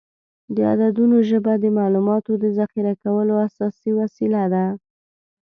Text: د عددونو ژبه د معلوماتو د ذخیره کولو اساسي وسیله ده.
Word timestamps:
د 0.55 0.57
عددونو 0.71 1.17
ژبه 1.29 1.53
د 1.59 1.65
معلوماتو 1.77 2.31
د 2.43 2.45
ذخیره 2.57 2.93
کولو 3.03 3.33
اساسي 3.47 3.89
وسیله 3.99 4.43
ده. 4.53 4.65